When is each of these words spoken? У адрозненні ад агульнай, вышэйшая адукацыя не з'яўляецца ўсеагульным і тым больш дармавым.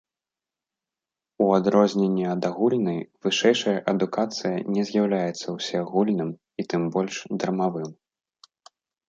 У 1.43 1.49
адрозненні 1.57 2.25
ад 2.33 2.47
агульнай, 2.49 2.97
вышэйшая 3.25 3.75
адукацыя 3.93 4.55
не 4.79 4.83
з'яўляецца 4.91 5.47
ўсеагульным 5.59 6.31
і 6.65 6.67
тым 6.75 6.83
больш 6.99 7.15
дармавым. 7.39 7.89